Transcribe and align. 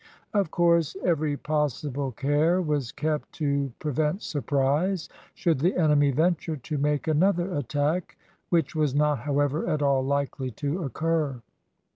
Of 0.33 0.49
course, 0.49 0.97
every 1.05 1.37
possible 1.37 2.11
care 2.11 2.59
was 2.59 2.91
kept 2.91 3.33
to 3.33 3.71
prevent 3.77 4.23
surprise, 4.23 5.07
should 5.35 5.59
the 5.59 5.77
enemy 5.77 6.09
venture 6.09 6.57
to 6.57 6.77
make 6.79 7.07
another 7.07 7.53
attack; 7.55 8.17
which 8.49 8.73
was 8.73 8.95
not, 8.95 9.19
however, 9.19 9.67
at 9.69 9.83
all 9.83 10.03
likely 10.03 10.49
to 10.53 10.81
occur. 10.83 11.39